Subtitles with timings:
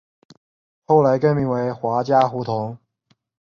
[0.85, 2.75] 后来更名为华嘉胡同。